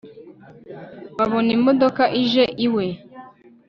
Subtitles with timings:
[1.17, 2.85] babona imodoka ije iwe